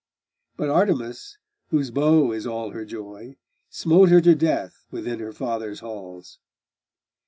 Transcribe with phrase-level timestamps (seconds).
[0.57, 3.37] But Artemis, whose bow is all her joy,
[3.69, 6.39] Smote her to death within her father's halls.